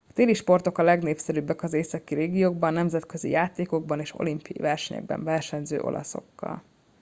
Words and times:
a 0.09 0.13
téli 0.13 0.33
sportok 0.33 0.77
a 0.77 0.83
legnépszerűbbek 0.83 1.63
az 1.63 1.73
északi 1.73 2.13
régiókban 2.13 2.73
nemzetközi 2.73 3.29
játékokban 3.29 3.99
és 3.99 4.13
olimpiai 4.19 4.69
eseményekben 4.69 5.23
versenyző 5.23 5.79
olaszokkal 5.81 6.63